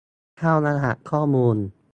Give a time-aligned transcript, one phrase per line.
[0.37, 1.57] เข้ารหัสข้อมูล